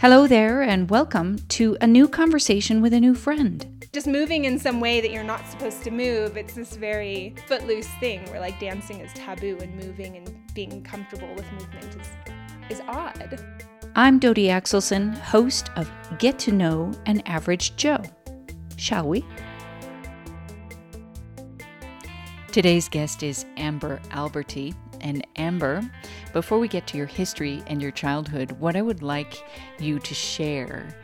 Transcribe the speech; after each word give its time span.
Hello 0.00 0.26
there, 0.26 0.62
and 0.62 0.88
welcome 0.88 1.38
to 1.48 1.76
a 1.82 1.86
new 1.86 2.08
conversation 2.08 2.80
with 2.80 2.94
a 2.94 3.00
new 3.00 3.14
friend. 3.14 3.86
Just 3.92 4.06
moving 4.06 4.46
in 4.46 4.58
some 4.58 4.80
way 4.80 5.02
that 5.02 5.10
you're 5.10 5.22
not 5.22 5.46
supposed 5.46 5.84
to 5.84 5.90
move, 5.90 6.38
it's 6.38 6.54
this 6.54 6.74
very 6.74 7.34
footloose 7.46 7.86
thing 8.00 8.24
where 8.30 8.40
like 8.40 8.58
dancing 8.58 9.00
is 9.00 9.12
taboo 9.12 9.58
and 9.60 9.74
moving 9.74 10.16
and 10.16 10.34
being 10.54 10.82
comfortable 10.82 11.28
with 11.34 11.44
movement 11.52 11.98
is, 12.70 12.78
is 12.78 12.82
odd. 12.88 13.44
I'm 13.94 14.18
Dodie 14.18 14.46
Axelson, 14.46 15.14
host 15.18 15.68
of 15.76 15.90
Get 16.18 16.38
to 16.38 16.52
Know 16.52 16.92
an 17.04 17.20
Average 17.26 17.76
Joe. 17.76 18.02
Shall 18.76 19.06
we? 19.06 19.22
Today's 22.52 22.88
guest 22.88 23.22
is 23.22 23.44
Amber 23.58 24.00
Alberti. 24.12 24.74
And 25.02 25.26
Amber, 25.36 25.82
before 26.32 26.58
we 26.58 26.68
get 26.68 26.86
to 26.88 26.96
your 26.96 27.06
history 27.06 27.62
and 27.66 27.82
your 27.82 27.90
childhood, 27.90 28.52
what 28.52 28.76
I 28.76 28.82
would 28.82 29.02
like 29.02 29.42
you 29.78 29.98
to 29.98 30.14
share 30.14 30.94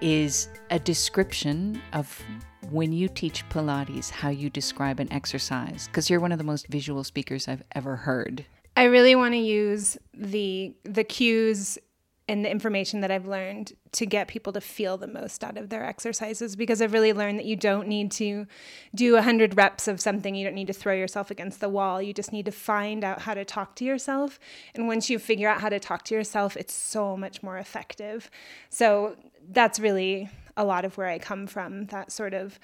is 0.00 0.48
a 0.70 0.78
description 0.78 1.80
of 1.92 2.22
when 2.70 2.92
you 2.92 3.08
teach 3.08 3.48
Pilates, 3.48 4.10
how 4.10 4.28
you 4.28 4.50
describe 4.50 5.00
an 5.00 5.12
exercise, 5.12 5.86
because 5.86 6.10
you're 6.10 6.20
one 6.20 6.32
of 6.32 6.38
the 6.38 6.44
most 6.44 6.66
visual 6.68 7.04
speakers 7.04 7.48
I've 7.48 7.62
ever 7.72 7.96
heard. 7.96 8.44
I 8.76 8.84
really 8.84 9.14
want 9.14 9.34
to 9.34 9.38
use 9.38 9.96
the 10.12 10.74
the 10.82 11.04
cues 11.04 11.78
and 12.26 12.44
the 12.44 12.50
information 12.50 13.00
that 13.00 13.10
I've 13.10 13.26
learned 13.26 13.72
to 13.92 14.06
get 14.06 14.28
people 14.28 14.52
to 14.54 14.60
feel 14.60 14.96
the 14.96 15.06
most 15.06 15.44
out 15.44 15.58
of 15.58 15.68
their 15.68 15.84
exercises 15.84 16.56
because 16.56 16.80
I've 16.80 16.94
really 16.94 17.12
learned 17.12 17.38
that 17.38 17.44
you 17.44 17.54
don't 17.54 17.86
need 17.86 18.10
to 18.12 18.46
do 18.94 19.12
100 19.12 19.56
reps 19.56 19.86
of 19.88 20.00
something. 20.00 20.34
You 20.34 20.44
don't 20.44 20.54
need 20.54 20.68
to 20.68 20.72
throw 20.72 20.94
yourself 20.94 21.30
against 21.30 21.60
the 21.60 21.68
wall. 21.68 22.00
You 22.00 22.14
just 22.14 22.32
need 22.32 22.46
to 22.46 22.50
find 22.50 23.04
out 23.04 23.22
how 23.22 23.34
to 23.34 23.44
talk 23.44 23.74
to 23.76 23.84
yourself. 23.84 24.40
And 24.74 24.86
once 24.86 25.10
you 25.10 25.18
figure 25.18 25.48
out 25.48 25.60
how 25.60 25.68
to 25.68 25.78
talk 25.78 26.02
to 26.04 26.14
yourself, 26.14 26.56
it's 26.56 26.74
so 26.74 27.14
much 27.16 27.42
more 27.42 27.58
effective. 27.58 28.30
So 28.70 29.16
that's 29.50 29.80
really 29.80 30.28
a 30.56 30.64
lot 30.64 30.84
of 30.84 30.96
where 30.96 31.08
I 31.08 31.18
come 31.18 31.46
from, 31.46 31.86
that 31.86 32.12
sort 32.12 32.32
of 32.32 32.58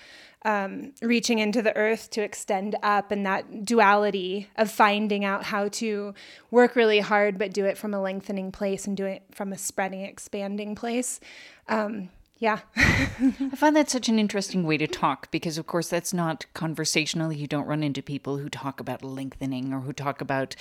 um, 0.44 0.92
reaching 1.02 1.38
into 1.38 1.60
the 1.60 1.76
earth 1.76 2.10
to 2.10 2.22
extend 2.22 2.76
up 2.82 3.10
and 3.10 3.26
that 3.26 3.64
duality 3.64 4.48
of 4.56 4.70
finding 4.70 5.24
out 5.24 5.44
how 5.44 5.68
to 5.68 6.14
work 6.50 6.76
really 6.76 7.00
hard 7.00 7.36
but 7.36 7.52
do 7.52 7.64
it 7.64 7.76
from 7.76 7.92
a 7.92 8.00
lengthening 8.00 8.52
place 8.52 8.86
and 8.86 8.96
do 8.96 9.06
it 9.06 9.22
from 9.32 9.52
a 9.52 9.58
spreading, 9.58 10.02
expanding 10.02 10.74
place. 10.74 11.20
Um, 11.68 12.10
yeah. 12.38 12.60
I 12.76 13.54
find 13.54 13.76
that 13.76 13.90
such 13.90 14.08
an 14.08 14.18
interesting 14.18 14.64
way 14.64 14.78
to 14.78 14.86
talk 14.86 15.30
because, 15.30 15.58
of 15.58 15.66
course, 15.66 15.88
that's 15.88 16.14
not 16.14 16.46
conversational. 16.54 17.32
You 17.32 17.46
don't 17.46 17.66
run 17.66 17.82
into 17.82 18.02
people 18.02 18.38
who 18.38 18.48
talk 18.48 18.80
about 18.80 19.04
lengthening 19.04 19.74
or 19.74 19.80
who 19.80 19.92
talk 19.92 20.22
about 20.22 20.56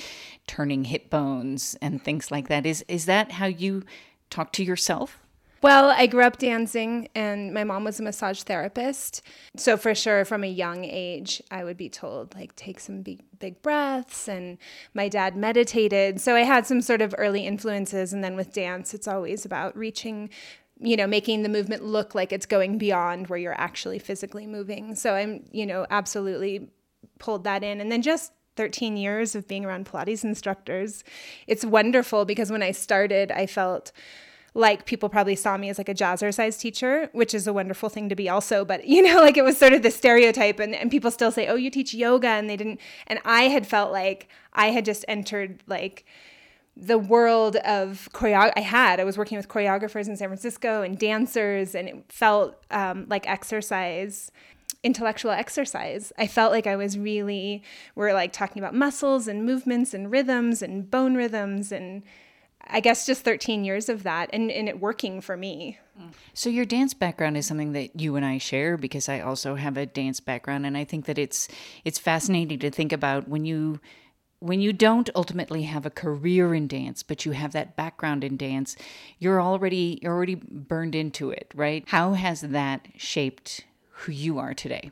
turning 0.45 0.85
hip 0.85 1.09
bones 1.09 1.77
and 1.81 2.03
things 2.03 2.31
like 2.31 2.49
that. 2.49 2.65
Is 2.65 2.83
is 2.89 3.05
that 3.05 3.33
how 3.33 3.45
you 3.45 3.83
talk 4.29 4.51
to 4.53 4.63
yourself? 4.63 5.21
Well, 5.61 5.89
I 5.89 6.07
grew 6.07 6.23
up 6.23 6.37
dancing 6.37 7.09
and 7.15 7.53
my 7.53 7.63
mom 7.65 7.83
was 7.83 7.99
a 7.99 8.03
massage 8.03 8.43
therapist. 8.43 9.21
So 9.57 9.75
for 9.75 9.93
sure 9.93 10.23
from 10.23 10.43
a 10.43 10.47
young 10.47 10.85
age, 10.85 11.41
I 11.51 11.63
would 11.63 11.75
be 11.75 11.89
told 11.89 12.33
like 12.33 12.55
take 12.55 12.79
some 12.79 13.01
big 13.01 13.23
big 13.39 13.61
breaths 13.61 14.27
and 14.27 14.57
my 14.93 15.09
dad 15.09 15.35
meditated. 15.35 16.21
So 16.21 16.35
I 16.35 16.41
had 16.41 16.65
some 16.65 16.81
sort 16.81 17.01
of 17.01 17.15
early 17.17 17.45
influences 17.45 18.13
and 18.13 18.23
then 18.23 18.35
with 18.35 18.53
dance, 18.53 18.93
it's 18.93 19.07
always 19.07 19.45
about 19.45 19.75
reaching 19.77 20.29
you 20.81 20.95
know, 20.95 21.07
making 21.07 21.43
the 21.43 21.49
movement 21.49 21.83
look 21.83 22.15
like 22.15 22.31
it's 22.31 22.45
going 22.45 22.77
beyond 22.77 23.27
where 23.27 23.37
you're 23.37 23.59
actually 23.59 23.99
physically 23.99 24.47
moving. 24.47 24.95
So 24.95 25.13
I'm, 25.13 25.43
you 25.51 25.65
know, 25.65 25.85
absolutely 25.89 26.69
pulled 27.19 27.43
that 27.43 27.63
in. 27.65 27.81
And 27.81 27.91
then 27.91 28.01
just 28.01 28.31
13 28.55 28.95
years 28.95 29.35
of 29.35 29.45
being 29.45 29.65
around 29.65 29.85
Pilates 29.85 30.23
instructors, 30.23 31.03
it's 31.47 31.65
wonderful 31.65 32.23
because 32.23 32.49
when 32.49 32.63
I 32.63 32.71
started, 32.71 33.29
I 33.31 33.45
felt 33.45 33.91
like 34.53 34.85
people 34.85 35.09
probably 35.09 35.35
saw 35.35 35.57
me 35.57 35.69
as 35.69 35.77
like 35.77 35.89
a 35.89 35.93
jazzercise 35.93 36.59
teacher, 36.59 37.09
which 37.13 37.33
is 37.33 37.47
a 37.47 37.53
wonderful 37.53 37.89
thing 37.89 38.09
to 38.09 38.15
be 38.15 38.29
also, 38.29 38.65
but 38.65 38.87
you 38.87 39.01
know, 39.01 39.17
like 39.21 39.37
it 39.37 39.43
was 39.43 39.57
sort 39.57 39.73
of 39.73 39.83
the 39.83 39.91
stereotype 39.91 40.59
and, 40.59 40.75
and 40.75 40.91
people 40.91 41.11
still 41.11 41.31
say, 41.31 41.47
Oh, 41.47 41.55
you 41.55 41.69
teach 41.69 41.93
yoga 41.93 42.27
and 42.27 42.49
they 42.49 42.57
didn't 42.57 42.79
and 43.07 43.19
I 43.25 43.43
had 43.43 43.67
felt 43.67 43.91
like 43.91 44.27
I 44.53 44.67
had 44.67 44.85
just 44.85 45.05
entered 45.07 45.63
like 45.67 46.05
the 46.75 46.97
world 46.97 47.57
of 47.57 48.09
choreo 48.13 48.51
I 48.55 48.61
had. 48.61 48.99
I 48.99 49.03
was 49.03 49.17
working 49.17 49.37
with 49.37 49.49
choreographers 49.49 50.07
in 50.07 50.15
San 50.15 50.29
Francisco 50.29 50.81
and 50.81 50.97
dancers 50.97 51.75
and 51.75 51.89
it 51.89 52.05
felt 52.09 52.55
um, 52.71 53.05
like 53.09 53.29
exercise 53.29 54.31
intellectual 54.83 55.31
exercise. 55.31 56.13
I 56.17 56.27
felt 56.27 56.51
like 56.51 56.65
I 56.65 56.75
was 56.75 56.97
really, 56.97 57.63
we're 57.95 58.13
like 58.13 58.31
talking 58.31 58.61
about 58.61 58.73
muscles 58.73 59.27
and 59.27 59.45
movements 59.45 59.93
and 59.93 60.09
rhythms 60.09 60.61
and 60.61 60.89
bone 60.89 61.15
rhythms 61.15 61.71
and 61.71 62.03
I 62.67 62.79
guess 62.81 63.05
just 63.05 63.23
13 63.23 63.63
years 63.63 63.89
of 63.89 64.03
that 64.03 64.29
and, 64.33 64.51
and 64.51 64.69
it 64.69 64.79
working 64.79 65.21
for 65.21 65.35
me. 65.35 65.79
So 66.33 66.49
your 66.49 66.65
dance 66.65 66.93
background 66.93 67.35
is 67.35 67.45
something 67.45 67.73
that 67.73 67.99
you 67.99 68.15
and 68.15 68.25
I 68.25 68.37
share 68.37 68.77
because 68.77 69.09
I 69.09 69.19
also 69.21 69.55
have 69.55 69.75
a 69.75 69.85
dance 69.85 70.19
background 70.19 70.65
and 70.65 70.77
I 70.77 70.83
think 70.83 71.05
that 71.05 71.17
it's 71.17 71.47
it's 71.83 71.99
fascinating 71.99 72.59
to 72.59 72.71
think 72.71 72.93
about 72.93 73.27
when 73.27 73.45
you 73.45 73.79
when 74.39 74.61
you 74.61 74.71
don't 74.71 75.09
ultimately 75.15 75.63
have 75.63 75.85
a 75.85 75.89
career 75.89 76.53
in 76.53 76.67
dance 76.67 77.03
but 77.03 77.25
you 77.25 77.33
have 77.33 77.51
that 77.51 77.75
background 77.75 78.23
in 78.23 78.37
dance 78.37 78.77
you're 79.17 79.41
already 79.41 79.99
you're 80.01 80.13
already 80.13 80.35
burned 80.35 80.95
into 80.95 81.31
it 81.31 81.51
right? 81.53 81.83
How 81.87 82.13
has 82.13 82.41
that 82.41 82.87
shaped 82.95 83.65
who 83.89 84.11
you 84.13 84.39
are 84.39 84.53
today? 84.53 84.91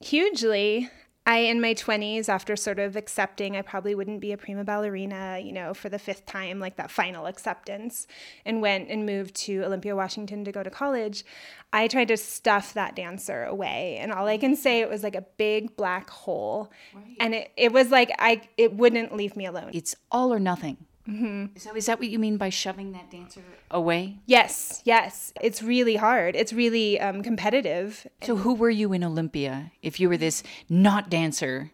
Hugely 0.00 0.90
I, 1.26 1.38
in 1.38 1.60
my 1.60 1.72
20s, 1.72 2.28
after 2.28 2.54
sort 2.54 2.78
of 2.78 2.96
accepting 2.96 3.56
I 3.56 3.62
probably 3.62 3.94
wouldn't 3.94 4.20
be 4.20 4.32
a 4.32 4.36
prima 4.36 4.62
ballerina, 4.62 5.40
you 5.42 5.52
know, 5.52 5.72
for 5.72 5.88
the 5.88 5.98
fifth 5.98 6.26
time, 6.26 6.60
like 6.60 6.76
that 6.76 6.90
final 6.90 7.26
acceptance, 7.26 8.06
and 8.44 8.60
went 8.60 8.90
and 8.90 9.06
moved 9.06 9.34
to 9.36 9.64
Olympia, 9.64 9.96
Washington 9.96 10.44
to 10.44 10.52
go 10.52 10.62
to 10.62 10.70
college, 10.70 11.24
I 11.72 11.88
tried 11.88 12.08
to 12.08 12.18
stuff 12.18 12.74
that 12.74 12.94
dancer 12.94 13.44
away. 13.44 13.96
And 14.00 14.12
all 14.12 14.26
I 14.26 14.36
can 14.36 14.54
say, 14.54 14.80
it 14.80 14.90
was 14.90 15.02
like 15.02 15.16
a 15.16 15.24
big 15.38 15.76
black 15.76 16.10
hole. 16.10 16.70
Right. 16.94 17.16
And 17.18 17.34
it, 17.34 17.52
it 17.56 17.72
was 17.72 17.90
like 17.90 18.10
I 18.18 18.42
it 18.58 18.74
wouldn't 18.74 19.16
leave 19.16 19.34
me 19.34 19.46
alone. 19.46 19.70
It's 19.72 19.96
all 20.10 20.32
or 20.32 20.38
nothing. 20.38 20.76
Mm-hmm. 21.08 21.56
So 21.56 21.74
is 21.76 21.86
that 21.86 21.98
what 21.98 22.08
you 22.08 22.18
mean 22.18 22.38
by 22.38 22.48
shoving 22.48 22.92
that 22.92 23.10
dancer 23.10 23.42
away? 23.70 24.18
Yes, 24.26 24.80
yes. 24.84 25.32
It's 25.40 25.62
really 25.62 25.96
hard. 25.96 26.34
It's 26.34 26.52
really 26.52 26.98
um, 26.98 27.22
competitive. 27.22 28.06
So 28.22 28.36
who 28.36 28.54
were 28.54 28.70
you 28.70 28.92
in 28.92 29.04
Olympia? 29.04 29.72
If 29.82 30.00
you 30.00 30.08
were 30.08 30.16
this 30.16 30.42
not 30.68 31.10
dancer, 31.10 31.72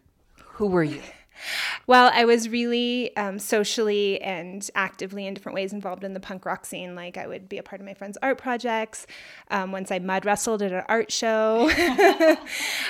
who 0.53 0.67
were 0.67 0.83
you? 0.83 1.01
Well, 1.87 2.11
I 2.13 2.25
was 2.25 2.49
really 2.49 3.15
um, 3.17 3.39
socially 3.39 4.21
and 4.21 4.69
actively 4.75 5.25
in 5.25 5.33
different 5.33 5.55
ways 5.55 5.73
involved 5.73 6.03
in 6.03 6.13
the 6.13 6.19
punk 6.19 6.45
rock 6.45 6.67
scene. 6.67 6.93
Like 6.93 7.17
I 7.17 7.25
would 7.25 7.49
be 7.49 7.57
a 7.57 7.63
part 7.63 7.81
of 7.81 7.87
my 7.87 7.95
friends' 7.95 8.17
art 8.21 8.37
projects. 8.37 9.07
Um, 9.49 9.71
once 9.71 9.91
I 9.91 9.97
mud 9.97 10.23
wrestled 10.23 10.61
at 10.61 10.71
an 10.71 10.83
art 10.87 11.11
show. 11.11 11.69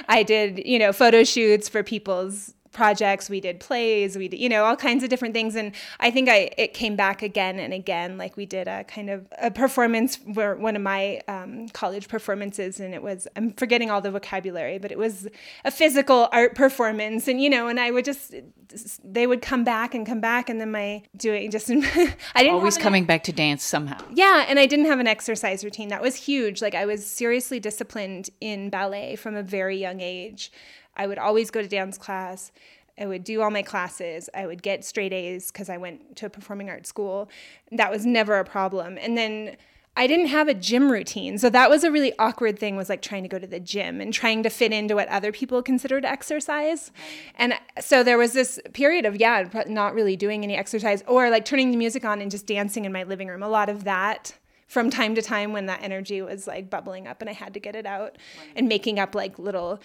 I 0.10 0.24
did, 0.28 0.66
you 0.66 0.80
know, 0.80 0.92
photo 0.92 1.24
shoots 1.24 1.70
for 1.70 1.82
people's 1.82 2.54
projects 2.72 3.30
we 3.30 3.42
did 3.42 3.60
plays 3.60 4.18
we 4.18 4.28
did 4.28 4.40
you 4.40 4.48
know 4.48 4.64
all 4.64 4.76
kinds 4.76 5.04
of 5.04 5.10
different 5.10 5.34
things. 5.34 5.56
And 5.56 5.74
i 6.00 6.10
think 6.10 6.30
i 6.30 6.50
it 6.58 6.74
came 6.74 6.96
back 6.96 7.22
again 7.22 7.60
and 7.60 7.74
again 7.74 8.18
like 8.18 8.38
we 8.38 8.46
did 8.46 8.68
a 8.68 8.84
kind 8.86 9.10
of 9.10 9.28
a 9.42 9.52
performance 9.52 10.18
where 10.34 10.56
one 10.56 10.76
of 10.76 10.82
my 10.82 11.22
um, 11.28 11.68
college 11.70 12.08
performances 12.08 12.80
and 12.80 12.94
it 12.94 13.04
was 13.04 13.28
i'm 13.36 13.52
forgetting 13.54 13.92
all 13.92 14.02
the 14.02 14.12
vocabulary 14.12 14.78
but 14.78 14.92
it 14.92 14.98
was 14.98 15.28
a 15.66 15.72
physical 15.72 16.30
art 16.32 16.56
performance. 16.56 17.28
And 17.28 17.42
you 17.42 17.50
know 17.50 17.68
and 17.68 17.80
i 17.80 17.92
would 17.92 18.06
just 18.06 18.34
they 19.04 19.28
would 19.28 19.42
come 19.42 19.64
back 19.66 19.94
and 19.94 20.06
come 20.06 20.22
back 20.22 20.50
and 20.50 20.62
then 20.62 20.72
my 20.72 21.04
doing 21.18 21.52
just 21.52 21.70
i 21.70 21.84
didn't 22.38 22.54
always 22.54 22.78
coming 22.78 23.06
back 23.06 23.24
to 23.24 23.34
dance 23.34 23.64
somehow. 23.64 23.98
Yeah 24.14 24.46
and 24.48 24.60
i 24.60 24.66
didn't 24.66 24.86
have 24.86 25.00
an 25.00 25.08
exercise 25.08 25.64
routine. 25.64 25.90
That 25.90 26.02
was 26.02 26.16
huge. 26.16 26.62
Like 26.62 26.76
i 26.76 26.86
was 26.86 27.06
seriously 27.06 27.60
disciplined 27.60 28.30
in 28.40 28.70
ballet 28.70 29.16
from 29.18 29.36
a 29.36 29.44
very 29.44 29.78
young 29.78 30.00
age 30.00 30.52
I 30.96 31.08
would 31.08 31.18
always 31.18 31.52
go 31.52 31.62
to 31.62 31.68
dance 31.68 31.98
class. 31.98 32.52
I 33.00 33.06
would 33.06 33.24
do 33.24 33.42
all 33.42 33.50
my 33.50 33.64
classes. 33.64 34.30
I 34.36 34.46
would 34.46 34.62
get 34.62 34.86
straight 34.86 35.14
A's 35.14 35.52
because 35.52 35.70
I 35.70 35.78
went 35.78 36.16
to 36.18 36.28
a 36.28 36.30
performing 36.30 36.70
arts 36.70 36.90
school. 36.90 37.30
That 37.72 37.92
was 37.92 38.06
never 38.06 38.38
a 38.38 38.46
problem. 38.46 38.98
And 39.00 39.18
then 39.18 39.58
I 39.98 40.08
didn't 40.08 40.28
have 40.28 40.48
a 40.48 40.54
gym 40.54 40.90
routine. 40.90 41.38
So 41.38 41.50
that 41.50 41.70
was 41.70 41.84
a 41.84 41.92
really 41.92 42.18
awkward 42.18 42.58
thing 42.58 42.78
was 42.78 42.88
like 42.88 43.02
trying 43.02 43.24
to 43.24 43.30
go 43.30 43.40
to 43.40 43.48
the 43.48 43.60
gym 43.60 44.00
and 44.00 44.14
trying 44.14 44.42
to 44.44 44.50
fit 44.50 44.72
into 44.72 44.96
what 44.96 45.10
other 45.10 45.34
people 45.34 45.62
considered 45.62 46.06
exercise. 46.06 46.92
And 47.36 47.56
so 47.80 48.02
there 48.02 48.18
was 48.18 48.32
this 48.32 48.60
period 48.74 49.06
of 49.06 49.18
yeah, 49.18 49.50
not 49.68 49.94
really 49.94 50.16
doing 50.16 50.44
any 50.44 50.56
exercise 50.56 51.04
or 51.08 51.30
like 51.30 51.44
turning 51.44 51.72
the 51.72 51.78
music 51.78 52.06
on 52.06 52.22
and 52.22 52.32
just 52.32 52.46
dancing 52.46 52.86
in 52.86 52.94
my 52.94 53.04
living 53.04 53.28
room. 53.28 53.44
A 53.44 53.50
lot 53.50 53.68
of 53.68 53.84
that 53.84 54.38
from 54.68 54.90
time 54.90 55.14
to 55.16 55.22
time 55.22 55.52
when 55.52 55.66
that 55.66 55.84
energy 55.84 56.22
was 56.22 56.48
like 56.48 56.70
bubbling 56.70 57.06
up 57.06 57.20
and 57.20 57.30
I 57.30 57.34
had 57.34 57.54
to 57.56 57.60
get 57.60 57.76
it 57.76 57.86
out 57.86 58.18
and 58.56 58.70
making 58.70 58.98
up 58.98 59.14
like 59.14 59.38
little 59.38 59.82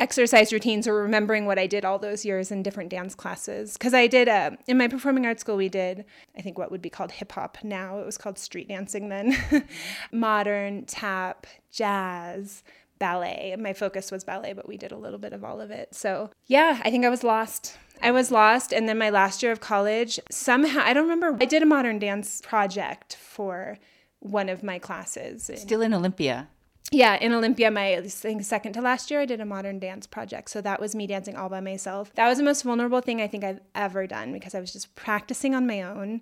exercise 0.00 0.52
routines 0.52 0.88
or 0.88 0.94
remembering 0.94 1.46
what 1.46 1.58
I 1.58 1.66
did 1.66 1.84
all 1.84 1.98
those 1.98 2.24
years 2.24 2.50
in 2.50 2.62
different 2.62 2.90
dance 2.90 3.14
classes. 3.14 3.74
Because 3.74 3.94
I 3.94 4.06
did, 4.06 4.28
uh, 4.28 4.52
in 4.66 4.78
my 4.78 4.88
performing 4.88 5.26
arts 5.26 5.42
school, 5.42 5.56
we 5.56 5.68
did, 5.68 6.04
I 6.36 6.40
think, 6.40 6.58
what 6.58 6.70
would 6.70 6.82
be 6.82 6.90
called 6.90 7.12
hip 7.12 7.32
hop 7.32 7.58
now. 7.62 7.98
It 7.98 8.06
was 8.06 8.18
called 8.18 8.38
street 8.38 8.68
dancing 8.68 9.10
then. 9.10 9.36
Modern, 10.12 10.86
tap, 10.86 11.46
jazz, 11.70 12.64
ballet. 12.98 13.54
My 13.58 13.72
focus 13.72 14.10
was 14.10 14.24
ballet, 14.24 14.54
but 14.54 14.66
we 14.66 14.76
did 14.76 14.90
a 14.90 14.96
little 14.96 15.18
bit 15.18 15.32
of 15.32 15.44
all 15.44 15.60
of 15.60 15.70
it. 15.70 15.94
So, 15.94 16.30
yeah, 16.46 16.80
I 16.84 16.90
think 16.90 17.04
I 17.04 17.08
was 17.08 17.22
lost. 17.22 17.76
I 18.02 18.10
was 18.10 18.30
lost. 18.30 18.72
And 18.72 18.88
then 18.88 18.98
my 18.98 19.10
last 19.10 19.42
year 19.42 19.52
of 19.52 19.60
college, 19.60 20.18
somehow, 20.30 20.80
I 20.82 20.94
don't 20.94 21.08
remember, 21.08 21.36
I 21.40 21.44
did 21.44 21.62
a 21.62 21.66
modern 21.66 21.98
dance 21.98 22.40
project 22.42 23.16
for 23.16 23.78
one 24.20 24.48
of 24.48 24.62
my 24.62 24.78
classes. 24.78 25.50
Still 25.56 25.82
in 25.82 25.92
Olympia. 25.92 26.48
Yeah, 26.92 27.16
in 27.16 27.32
Olympia, 27.32 27.70
my 27.70 27.94
I 27.94 28.02
think 28.02 28.42
second 28.42 28.72
to 28.72 28.80
last 28.80 29.10
year, 29.10 29.20
I 29.20 29.26
did 29.26 29.40
a 29.40 29.44
modern 29.44 29.78
dance 29.78 30.06
project. 30.06 30.50
So 30.50 30.60
that 30.60 30.80
was 30.80 30.94
me 30.94 31.06
dancing 31.06 31.36
all 31.36 31.48
by 31.48 31.60
myself. 31.60 32.12
That 32.14 32.28
was 32.28 32.38
the 32.38 32.44
most 32.44 32.62
vulnerable 32.62 33.00
thing 33.00 33.20
I 33.20 33.28
think 33.28 33.44
I've 33.44 33.60
ever 33.74 34.06
done 34.08 34.32
because 34.32 34.54
I 34.54 34.60
was 34.60 34.72
just 34.72 34.94
practicing 34.96 35.54
on 35.54 35.66
my 35.66 35.82
own 35.82 36.20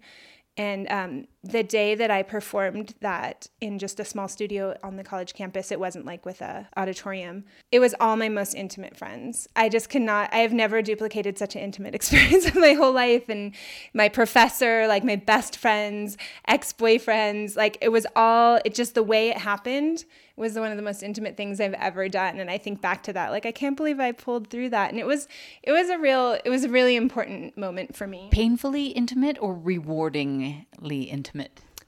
and 0.59 0.91
um, 0.91 1.27
the 1.49 1.63
day 1.63 1.95
that 1.95 2.11
I 2.11 2.23
performed 2.23 2.95
that 3.01 3.49
in 3.61 3.79
just 3.79 3.99
a 3.99 4.05
small 4.05 4.29
studio 4.29 4.77
on 4.83 4.97
the 4.97 5.05
college 5.05 5.33
campus, 5.33 5.73
it 5.73 5.81
wasn't 5.81 6.05
like 6.05 6.27
with 6.27 6.43
a 6.43 6.69
auditorium. 6.77 7.45
It 7.73 7.79
was 7.81 7.95
all 7.99 8.17
my 8.17 8.29
most 8.29 8.55
intimate 8.55 8.97
friends. 8.97 9.49
I 9.57 9.71
just 9.71 9.89
cannot. 9.89 10.29
I 10.33 10.39
have 10.39 10.53
never 10.53 10.83
duplicated 10.83 11.39
such 11.39 11.57
an 11.57 11.63
intimate 11.63 11.95
experience 11.99 12.47
in 12.47 12.61
my 12.61 12.75
whole 12.75 12.93
life. 12.93 13.31
And 13.31 13.55
my 13.95 14.11
professor, 14.11 14.87
like 14.87 15.05
my 15.05 15.17
best 15.17 15.57
friends, 15.57 16.19
ex 16.47 16.73
boyfriends, 16.73 17.57
like 17.57 17.79
it 17.81 17.89
was 17.89 18.07
all. 18.15 18.61
It 18.65 18.75
just 18.75 18.95
the 18.95 19.03
way 19.03 19.31
it 19.31 19.39
happened 19.39 20.05
was 20.39 20.59
one 20.59 20.71
of 20.71 20.77
the 20.77 20.83
most 20.83 21.03
intimate 21.03 21.37
things 21.37 21.61
I've 21.61 21.75
ever 21.75 22.09
done. 22.09 22.39
And 22.39 22.51
I 22.51 22.59
think 22.59 22.81
back 22.81 23.03
to 23.05 23.13
that, 23.13 23.31
like 23.31 23.45
I 23.45 23.53
can't 23.53 23.77
believe 23.77 23.99
I 23.99 24.13
pulled 24.13 24.49
through 24.51 24.71
that. 24.71 24.91
And 24.91 24.99
it 24.99 25.07
was 25.07 25.29
it 25.63 25.73
was 25.73 25.89
a 25.89 25.99
real 25.99 26.39
it 26.45 26.51
was 26.51 26.65
a 26.65 26.69
really 26.69 26.97
important 26.97 27.57
moment 27.57 27.97
for 27.97 28.07
me. 28.07 28.29
Painfully 28.31 28.89
intimate 28.89 29.39
or 29.41 29.55
rewardingly 29.55 31.09
intimate? 31.09 31.38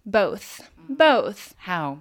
Both. 0.05 0.71
Mm. 0.89 0.99
Both. 0.99 1.55
How? 1.59 1.99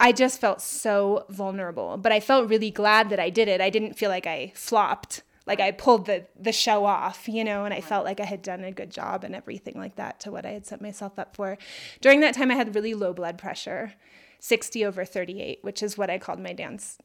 I 0.00 0.12
just 0.12 0.40
felt 0.40 0.60
so 0.60 1.26
vulnerable, 1.28 1.96
but 1.96 2.10
I 2.10 2.20
felt 2.20 2.48
really 2.48 2.70
glad 2.70 3.08
that 3.10 3.20
I 3.20 3.30
did 3.30 3.48
it. 3.48 3.60
I 3.60 3.70
didn't 3.70 3.94
feel 3.94 4.10
like 4.10 4.26
I 4.26 4.52
flopped 4.54 5.22
like 5.46 5.60
I 5.60 5.72
pulled 5.72 6.06
the 6.06 6.26
the 6.38 6.52
show 6.52 6.84
off, 6.84 7.28
you 7.28 7.44
know, 7.44 7.64
and 7.64 7.74
I 7.74 7.80
felt 7.80 8.04
like 8.04 8.20
I 8.20 8.24
had 8.24 8.42
done 8.42 8.64
a 8.64 8.72
good 8.72 8.90
job 8.90 9.24
and 9.24 9.34
everything 9.34 9.74
like 9.76 9.96
that 9.96 10.20
to 10.20 10.30
what 10.30 10.46
I 10.46 10.50
had 10.50 10.66
set 10.66 10.80
myself 10.80 11.18
up 11.18 11.34
for. 11.34 11.58
During 12.00 12.20
that 12.20 12.34
time 12.34 12.50
I 12.50 12.54
had 12.54 12.74
really 12.74 12.94
low 12.94 13.12
blood 13.12 13.38
pressure. 13.38 13.94
60 14.38 14.84
over 14.84 15.04
38, 15.04 15.60
which 15.62 15.84
is 15.84 15.96
what 15.96 16.10
I 16.10 16.18
called 16.18 16.40
my 16.40 16.52
dance 16.52 16.98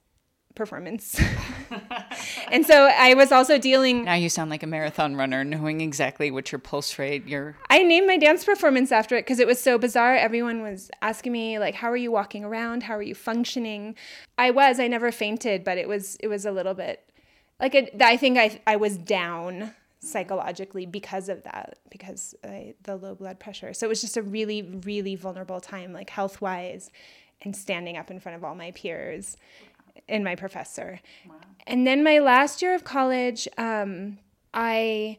performance. 0.55 1.19
and 2.51 2.65
so 2.65 2.89
I 2.95 3.13
was 3.13 3.31
also 3.31 3.57
dealing. 3.57 4.05
Now 4.05 4.15
you 4.15 4.29
sound 4.29 4.49
like 4.49 4.63
a 4.63 4.67
marathon 4.67 5.15
runner, 5.15 5.43
knowing 5.43 5.81
exactly 5.81 6.31
what 6.31 6.51
your 6.51 6.59
pulse 6.59 6.97
rate, 6.97 7.27
your. 7.27 7.55
I 7.69 7.83
named 7.83 8.07
my 8.07 8.17
dance 8.17 8.43
performance 8.43 8.91
after 8.91 9.15
it 9.15 9.21
because 9.21 9.39
it 9.39 9.47
was 9.47 9.61
so 9.61 9.77
bizarre. 9.77 10.15
Everyone 10.15 10.61
was 10.61 10.89
asking 11.01 11.31
me 11.31 11.59
like, 11.59 11.75
"How 11.75 11.91
are 11.91 11.97
you 11.97 12.11
walking 12.11 12.43
around? 12.43 12.83
How 12.83 12.95
are 12.95 13.03
you 13.03 13.15
functioning?" 13.15 13.95
I 14.37 14.51
was. 14.51 14.79
I 14.79 14.87
never 14.87 15.11
fainted, 15.11 15.63
but 15.63 15.77
it 15.77 15.87
was. 15.87 16.17
It 16.21 16.27
was 16.27 16.45
a 16.45 16.51
little 16.51 16.73
bit 16.73 17.07
like 17.59 17.75
it, 17.75 18.01
I 18.01 18.17
think 18.17 18.37
I 18.37 18.59
I 18.67 18.75
was 18.75 18.97
down 18.97 19.73
psychologically 19.99 20.85
because 20.85 21.27
of 21.27 21.43
that 21.43 21.79
because 21.89 22.35
I, 22.43 22.75
the 22.83 22.95
low 22.95 23.15
blood 23.15 23.39
pressure 23.39 23.73
so 23.73 23.87
it 23.87 23.89
was 23.89 23.99
just 23.99 24.15
a 24.15 24.21
really 24.21 24.61
really 24.61 25.15
vulnerable 25.15 25.59
time 25.59 25.91
like 25.91 26.09
health 26.09 26.39
wise 26.39 26.91
and 27.41 27.55
standing 27.55 27.97
up 27.97 28.11
in 28.11 28.19
front 28.19 28.35
of 28.35 28.43
all 28.43 28.55
my 28.55 28.71
peers 28.71 29.37
and 30.07 30.23
my 30.23 30.35
professor. 30.35 30.99
Wow. 31.27 31.35
And 31.65 31.85
then 31.85 32.03
my 32.03 32.19
last 32.19 32.61
year 32.61 32.73
of 32.73 32.83
college, 32.83 33.47
um, 33.57 34.19
I 34.53 35.17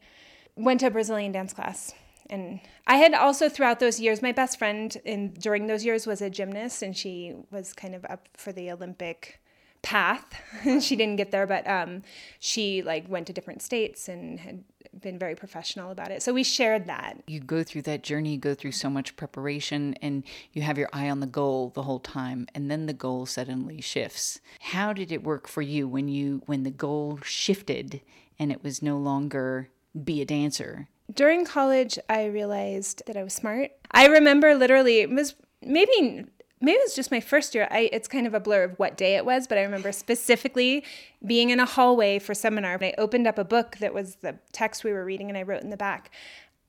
went 0.56 0.80
to 0.80 0.86
a 0.86 0.90
Brazilian 0.90 1.32
dance 1.32 1.52
class. 1.52 1.94
And 2.30 2.60
I 2.86 2.96
had 2.96 3.14
also 3.14 3.48
throughout 3.48 3.80
those 3.80 4.00
years, 4.00 4.20
my 4.20 4.32
best 4.32 4.58
friend 4.58 4.94
in 5.04 5.32
during 5.32 5.66
those 5.66 5.84
years 5.84 6.06
was 6.06 6.20
a 6.20 6.28
gymnast, 6.28 6.82
and 6.82 6.96
she 6.96 7.34
was 7.50 7.72
kind 7.72 7.94
of 7.94 8.04
up 8.06 8.28
for 8.34 8.52
the 8.52 8.70
Olympic 8.70 9.40
path. 9.82 10.34
she 10.81 10.96
didn't 10.96 11.16
get 11.16 11.31
there, 11.31 11.46
but 11.46 11.66
um, 11.66 12.02
she 12.38 12.82
like 12.82 13.08
went 13.08 13.26
to 13.28 13.32
different 13.32 13.62
states 13.62 14.08
and 14.08 14.40
had 14.40 14.64
been 15.00 15.18
very 15.18 15.34
professional 15.34 15.90
about 15.90 16.10
it. 16.10 16.22
So 16.22 16.32
we 16.32 16.44
shared 16.44 16.86
that. 16.86 17.18
You 17.26 17.40
go 17.40 17.62
through 17.62 17.82
that 17.82 18.02
journey, 18.02 18.32
you 18.32 18.38
go 18.38 18.54
through 18.54 18.72
so 18.72 18.90
much 18.90 19.16
preparation, 19.16 19.94
and 20.02 20.24
you 20.52 20.62
have 20.62 20.78
your 20.78 20.88
eye 20.92 21.10
on 21.10 21.20
the 21.20 21.26
goal 21.26 21.70
the 21.74 21.82
whole 21.82 22.00
time, 22.00 22.46
and 22.54 22.70
then 22.70 22.86
the 22.86 22.92
goal 22.92 23.26
suddenly 23.26 23.80
shifts. 23.80 24.40
How 24.60 24.92
did 24.92 25.12
it 25.12 25.22
work 25.22 25.48
for 25.48 25.62
you 25.62 25.88
when 25.88 26.08
you 26.08 26.42
when 26.46 26.62
the 26.62 26.70
goal 26.70 27.20
shifted 27.22 28.00
and 28.38 28.52
it 28.52 28.62
was 28.62 28.82
no 28.82 28.96
longer 28.98 29.70
be 30.04 30.20
a 30.20 30.24
dancer? 30.24 30.88
During 31.12 31.44
college, 31.44 31.98
I 32.08 32.26
realized 32.26 33.02
that 33.06 33.16
I 33.16 33.22
was 33.22 33.32
smart. 33.32 33.70
I 33.90 34.06
remember 34.06 34.54
literally 34.54 35.00
it 35.00 35.10
was 35.10 35.34
maybe 35.62 36.24
maybe 36.60 36.76
it 36.76 36.84
was 36.84 36.94
just 36.94 37.10
my 37.10 37.20
first 37.20 37.55
year. 37.55 37.69
I, 37.70 37.88
it's 37.93 38.08
kind 38.08 38.26
of 38.26 38.34
a 38.34 38.40
blur 38.40 38.64
of 38.64 38.78
what 38.78 38.96
day 38.96 39.16
it 39.16 39.25
was, 39.25 39.46
but 39.46 39.58
I 39.58 39.62
remember 39.62 39.93
specifically 39.93 40.84
being 41.25 41.50
in 41.50 41.60
a 41.60 41.66
hallway 41.66 42.19
for 42.19 42.34
seminar. 42.34 42.75
And 42.75 42.84
I 42.84 42.94
opened 42.99 43.26
up 43.26 43.38
a 43.38 43.44
book 43.44 43.76
that 43.78 43.94
was 43.94 44.16
the 44.16 44.38
text 44.52 44.84
we 44.84 44.93
were 44.93 45.05
reading, 45.05 45.28
and 45.28 45.38
I 45.38 45.43
wrote 45.43 45.62
in 45.62 45.70
the 45.70 45.76
back, 45.76 46.10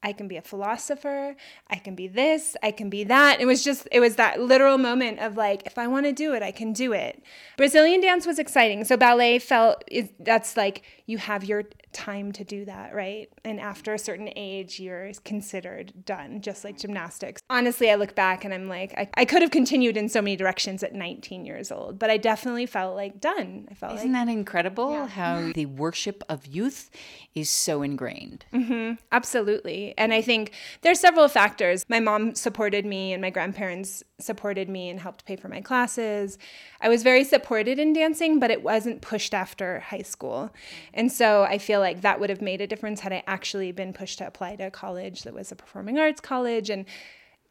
I 0.02 0.14
can 0.14 0.28
be 0.28 0.38
a 0.38 0.42
philosopher. 0.42 1.36
I 1.70 1.76
can 1.76 1.96
be 1.96 2.08
this. 2.08 2.56
I 2.64 2.72
can 2.72 2.90
be 2.90 3.04
that. 3.06 3.42
It 3.42 3.46
was 3.46 3.64
just, 3.64 3.88
it 3.92 4.00
was 4.00 4.16
that 4.16 4.40
literal 4.40 4.78
moment 4.78 5.20
of 5.20 5.36
like, 5.36 5.66
if 5.66 5.78
I 5.78 5.88
want 5.88 6.06
to 6.06 6.14
do 6.14 6.34
it, 6.34 6.42
I 6.42 6.52
can 6.52 6.72
do 6.72 6.94
it. 6.94 7.22
Brazilian 7.58 8.00
dance 8.00 8.26
was 8.26 8.40
exciting. 8.40 8.84
So 8.86 8.96
ballet 8.96 9.40
felt, 9.40 9.84
that's 10.20 10.56
like, 10.56 10.84
you 11.06 11.18
have 11.18 11.44
your 11.44 11.64
time 11.92 12.32
to 12.32 12.44
do 12.44 12.66
that, 12.66 12.94
right? 12.94 13.30
And 13.44 13.60
after 13.60 13.96
a 13.96 14.00
certain 14.00 14.30
age, 14.36 14.80
you're 14.80 15.12
considered 15.26 16.06
done, 16.06 16.40
just 16.40 16.64
like 16.64 16.78
gymnastics. 16.78 17.42
Honestly, 17.50 17.90
I 17.90 17.96
look 17.96 18.14
back 18.14 18.46
and 18.46 18.54
I'm 18.54 18.70
like, 18.70 18.94
I, 18.96 19.10
I 19.16 19.26
could 19.26 19.42
have 19.42 19.50
continued 19.50 19.98
in 19.98 20.08
so 20.08 20.22
many 20.22 20.36
directions 20.36 20.84
at 20.84 20.94
19 20.94 21.46
years 21.46 21.72
old, 21.72 21.98
but 21.98 22.12
I 22.12 22.18
definitely 22.18 22.68
felt 22.68 22.96
like 22.96 23.20
done. 23.20 23.68
I 23.72 23.74
felt 23.74 23.96
Isn't 23.96 24.14
like, 24.14 24.28
that 24.28 24.32
incredible 24.32 24.92
yeah. 24.92 25.08
how 25.08 25.52
the 25.52 25.66
worship 25.66 26.24
of 26.30 26.46
youth 26.46 26.92
is 27.34 27.50
so 27.50 27.82
ingrained? 27.82 28.46
Mm-hmm, 28.54 28.94
absolutely. 29.12 29.89
And 29.98 30.14
I 30.14 30.22
think 30.22 30.54
there's 30.82 31.00
several 31.00 31.28
factors. 31.28 31.86
My 31.90 32.00
mom 32.00 32.36
supported 32.36 32.86
me 32.86 33.14
and 33.14 33.22
my 33.22 33.30
grandparents 33.30 34.04
supported 34.20 34.70
me 34.70 34.90
and 34.90 35.00
helped 35.00 35.26
pay 35.26 35.36
for 35.36 35.48
my 35.48 35.62
classes. 35.62 36.38
I 36.82 36.90
was 36.90 37.04
very 37.04 37.24
supported 37.24 37.80
in 37.80 37.94
dancing, 37.94 38.40
but 38.40 38.52
it 38.52 38.64
wasn't 38.64 39.02
pushed 39.02 39.34
after 39.34 39.80
high 39.80 40.02
school. 40.02 40.52
And 40.94 41.12
so 41.12 41.44
I 41.44 41.58
feel 41.58 41.80
like 41.80 42.02
that 42.02 42.20
would 42.20 42.30
have 42.30 42.42
made 42.42 42.62
a 42.62 42.68
difference 42.68 43.02
had 43.02 43.14
I 43.14 43.24
actually 43.28 43.72
been 43.72 43.94
pushed 43.94 44.20
to 44.20 44.28
apply 44.28 44.56
to 44.58 44.68
a 44.68 44.72
college 44.72 45.24
that 45.24 45.34
was 45.34 45.52
a 45.52 45.56
performing 45.56 45.98
arts 45.98 46.22
college. 46.22 46.70
And 46.70 46.86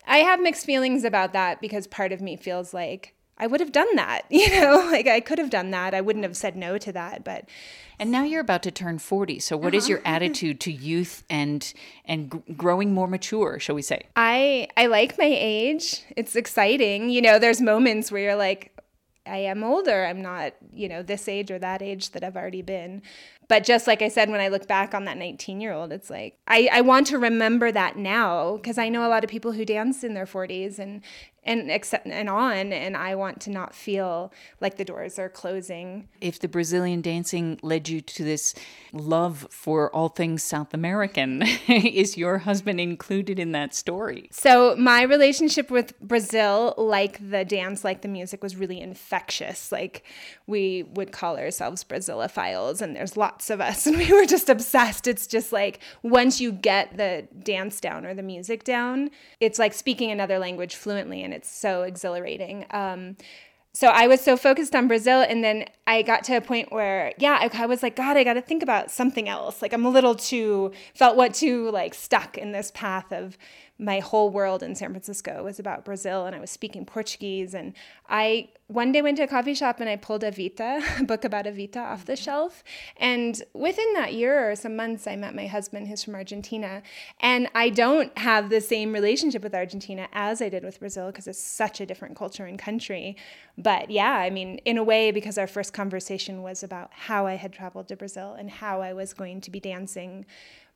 I 0.06 0.18
have 0.18 0.40
mixed 0.40 0.66
feelings 0.66 1.04
about 1.04 1.32
that 1.32 1.60
because 1.60 1.86
part 1.86 2.12
of 2.12 2.20
me 2.20 2.36
feels 2.36 2.72
like 2.72 3.14
I 3.38 3.46
would 3.46 3.60
have 3.60 3.72
done 3.72 3.96
that, 3.96 4.22
you 4.30 4.50
know, 4.50 4.88
like 4.90 5.06
I 5.06 5.20
could 5.20 5.38
have 5.38 5.50
done 5.50 5.70
that. 5.70 5.94
I 5.94 6.00
wouldn't 6.00 6.24
have 6.24 6.36
said 6.36 6.56
no 6.56 6.78
to 6.78 6.92
that, 6.92 7.24
but 7.24 7.48
and 8.00 8.12
now 8.12 8.22
you're 8.22 8.40
about 8.40 8.62
to 8.62 8.70
turn 8.70 8.98
40. 8.98 9.40
So 9.40 9.56
what 9.56 9.68
uh-huh. 9.68 9.76
is 9.78 9.88
your 9.88 10.00
attitude 10.04 10.60
to 10.60 10.72
youth 10.72 11.24
and 11.28 11.72
and 12.04 12.32
g- 12.32 12.54
growing 12.54 12.94
more 12.94 13.06
mature, 13.06 13.58
shall 13.58 13.74
we 13.74 13.82
say? 13.82 14.02
I 14.16 14.68
I 14.76 14.86
like 14.86 15.18
my 15.18 15.30
age. 15.30 16.02
It's 16.16 16.36
exciting. 16.36 17.10
You 17.10 17.22
know, 17.22 17.38
there's 17.38 17.60
moments 17.60 18.12
where 18.12 18.22
you're 18.22 18.36
like 18.36 18.74
I 19.28 19.38
am 19.38 19.62
older. 19.62 20.06
I'm 20.06 20.22
not, 20.22 20.54
you 20.72 20.88
know, 20.88 21.02
this 21.02 21.28
age 21.28 21.50
or 21.50 21.58
that 21.58 21.82
age 21.82 22.10
that 22.12 22.24
I've 22.24 22.36
already 22.36 22.62
been. 22.62 23.02
But 23.48 23.64
just 23.64 23.86
like 23.86 24.02
I 24.02 24.08
said, 24.08 24.28
when 24.30 24.40
I 24.40 24.48
look 24.48 24.68
back 24.68 24.94
on 24.94 25.06
that 25.06 25.16
19 25.16 25.60
year 25.60 25.72
old, 25.72 25.90
it's 25.90 26.10
like, 26.10 26.38
I, 26.46 26.68
I 26.70 26.80
want 26.82 27.06
to 27.08 27.18
remember 27.18 27.72
that 27.72 27.96
now 27.96 28.56
because 28.56 28.76
I 28.78 28.90
know 28.90 29.06
a 29.06 29.08
lot 29.08 29.24
of 29.24 29.30
people 29.30 29.52
who 29.52 29.64
dance 29.64 30.04
in 30.04 30.12
their 30.12 30.26
40s 30.26 30.78
and, 30.78 31.02
and 31.48 31.70
accept 31.70 32.06
and 32.06 32.28
on 32.28 32.72
and 32.72 32.96
i 32.96 33.14
want 33.14 33.40
to 33.40 33.50
not 33.50 33.74
feel 33.74 34.32
like 34.60 34.76
the 34.76 34.84
doors 34.84 35.18
are 35.18 35.28
closing. 35.28 36.08
If 36.20 36.38
the 36.38 36.48
brazilian 36.48 37.00
dancing 37.00 37.58
led 37.62 37.88
you 37.88 38.00
to 38.00 38.24
this 38.24 38.54
love 38.92 39.46
for 39.50 39.94
all 39.94 40.08
things 40.08 40.42
south 40.42 40.74
american 40.74 41.42
is 41.68 42.16
your 42.16 42.38
husband 42.38 42.80
included 42.80 43.38
in 43.38 43.52
that 43.52 43.74
story? 43.74 44.28
So 44.30 44.76
my 44.76 45.02
relationship 45.02 45.70
with 45.70 45.98
brazil 46.00 46.74
like 46.76 47.30
the 47.30 47.44
dance 47.44 47.82
like 47.82 48.02
the 48.02 48.08
music 48.08 48.42
was 48.42 48.56
really 48.56 48.80
infectious. 48.80 49.72
Like 49.72 50.04
we 50.46 50.82
would 50.82 51.12
call 51.12 51.38
ourselves 51.38 51.82
brazilophiles 51.82 52.82
and 52.82 52.94
there's 52.94 53.16
lots 53.16 53.37
of 53.50 53.60
us 53.60 53.86
and 53.86 53.96
we 53.98 54.12
were 54.12 54.26
just 54.26 54.48
obsessed 54.48 55.06
it's 55.06 55.26
just 55.26 55.52
like 55.52 55.80
once 56.02 56.40
you 56.40 56.52
get 56.52 56.96
the 56.96 57.26
dance 57.42 57.80
down 57.80 58.04
or 58.04 58.14
the 58.14 58.22
music 58.22 58.64
down 58.64 59.10
it's 59.40 59.58
like 59.58 59.72
speaking 59.72 60.10
another 60.10 60.38
language 60.38 60.74
fluently 60.74 61.22
and 61.22 61.32
it's 61.34 61.48
so 61.50 61.82
exhilarating. 61.82 62.66
Um, 62.70 63.16
so 63.74 63.88
I 63.88 64.06
was 64.06 64.20
so 64.20 64.36
focused 64.36 64.74
on 64.74 64.88
Brazil, 64.88 65.20
and 65.20 65.44
then 65.44 65.66
I 65.86 66.02
got 66.02 66.24
to 66.24 66.36
a 66.36 66.40
point 66.40 66.72
where, 66.72 67.12
yeah, 67.18 67.38
I, 67.40 67.62
I 67.62 67.66
was 67.66 67.82
like, 67.82 67.94
God, 67.94 68.16
I 68.16 68.24
got 68.24 68.34
to 68.34 68.40
think 68.40 68.62
about 68.62 68.90
something 68.90 69.28
else. 69.28 69.62
Like 69.62 69.72
I'm 69.72 69.84
a 69.84 69.90
little 69.90 70.14
too 70.14 70.72
felt 70.94 71.16
what 71.16 71.34
too 71.34 71.70
like 71.70 71.94
stuck 71.94 72.36
in 72.36 72.52
this 72.52 72.72
path 72.74 73.12
of 73.12 73.38
my 73.78 74.00
whole 74.00 74.30
world 74.30 74.62
in 74.62 74.74
San 74.74 74.90
Francisco 74.90 75.44
was 75.44 75.60
about 75.60 75.84
Brazil, 75.84 76.26
and 76.26 76.34
I 76.34 76.40
was 76.40 76.50
speaking 76.50 76.84
Portuguese. 76.84 77.54
And 77.54 77.74
I 78.08 78.48
one 78.66 78.92
day 78.92 79.00
went 79.00 79.16
to 79.16 79.22
a 79.22 79.28
coffee 79.28 79.54
shop 79.54 79.80
and 79.80 79.88
I 79.88 79.96
pulled 79.96 80.22
Evita, 80.22 80.82
a 81.00 81.04
book 81.04 81.24
about 81.24 81.46
Evita, 81.46 81.78
off 81.78 82.04
the 82.04 82.16
shelf. 82.16 82.62
And 82.98 83.40
within 83.54 83.94
that 83.94 84.12
year 84.12 84.50
or 84.50 84.56
some 84.56 84.76
months, 84.76 85.06
I 85.06 85.16
met 85.16 85.34
my 85.34 85.46
husband, 85.46 85.88
who's 85.88 86.04
from 86.04 86.14
Argentina. 86.14 86.82
And 87.20 87.48
I 87.54 87.70
don't 87.70 88.16
have 88.18 88.50
the 88.50 88.60
same 88.60 88.92
relationship 88.92 89.42
with 89.42 89.54
Argentina 89.54 90.08
as 90.12 90.42
I 90.42 90.48
did 90.48 90.64
with 90.64 90.80
Brazil 90.80 91.06
because 91.06 91.26
it's 91.26 91.42
such 91.42 91.80
a 91.80 91.86
different 91.86 92.16
culture 92.16 92.44
and 92.44 92.58
country. 92.58 93.16
But 93.56 93.90
yeah, 93.90 94.12
I 94.12 94.28
mean, 94.28 94.58
in 94.64 94.76
a 94.76 94.84
way, 94.84 95.12
because 95.12 95.38
our 95.38 95.46
first 95.46 95.72
conversation 95.72 96.42
was 96.42 96.62
about 96.62 96.90
how 96.92 97.26
I 97.26 97.34
had 97.34 97.52
traveled 97.52 97.88
to 97.88 97.96
Brazil 97.96 98.34
and 98.34 98.50
how 98.50 98.82
I 98.82 98.92
was 98.92 99.14
going 99.14 99.40
to 99.42 99.50
be 99.50 99.60
dancing 99.60 100.26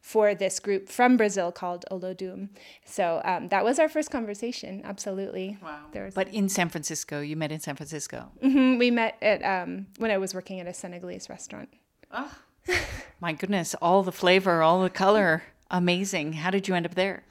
for 0.02 0.34
this 0.34 0.58
group 0.58 0.88
from 0.88 1.16
Brazil 1.16 1.52
called 1.52 1.84
Olodum. 1.90 2.48
So 2.84 3.22
um, 3.24 3.48
that 3.48 3.64
was 3.64 3.78
our 3.78 3.88
first 3.88 4.10
conversation. 4.10 4.82
Absolutely. 4.84 5.56
Wow. 5.62 5.86
Was, 5.94 6.12
but 6.12 6.28
in 6.28 6.48
San 6.48 6.68
Francisco, 6.68 7.20
you 7.20 7.36
met 7.36 7.52
in 7.52 7.60
San 7.60 7.76
Francisco. 7.76 8.30
Mm-hmm. 8.42 8.78
We 8.78 8.90
met 8.90 9.16
at 9.22 9.42
um, 9.44 9.86
when 9.98 10.10
I 10.10 10.18
was 10.18 10.34
working 10.34 10.58
at 10.58 10.66
a 10.66 10.74
Senegalese 10.74 11.30
restaurant. 11.30 11.68
Oh, 12.10 12.34
my 13.20 13.32
goodness! 13.32 13.74
All 13.80 14.02
the 14.02 14.12
flavor, 14.12 14.60
all 14.60 14.82
the 14.82 14.90
color, 14.90 15.44
amazing. 15.70 16.34
How 16.34 16.50
did 16.50 16.66
you 16.66 16.74
end 16.74 16.84
up 16.84 16.96
there? 16.96 17.22